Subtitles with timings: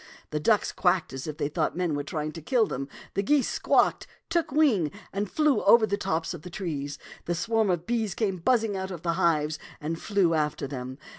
[0.31, 3.47] The ducks quacked as if they thought men were trying to kill them; the geese
[3.47, 7.85] squawked, took wing, and flew over the tops of the trees; and a swarm of
[7.85, 10.97] bees came buzz ing out of their hives and flew after them.